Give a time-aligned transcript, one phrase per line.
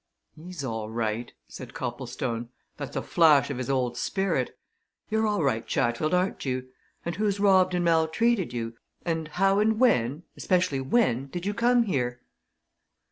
[0.35, 2.49] "He's all right," said Copplestone.
[2.75, 4.57] "That's a flash of his old spirit.
[5.11, 6.69] You're all right, Chatfield, aren't you?
[7.05, 8.73] And who's robbed and maltreated you
[9.05, 12.23] and how and when especially when did you come here?"